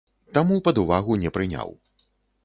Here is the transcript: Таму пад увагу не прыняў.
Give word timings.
Таму 0.37 0.55
пад 0.67 0.79
увагу 0.83 1.17
не 1.23 1.31
прыняў. 1.35 1.69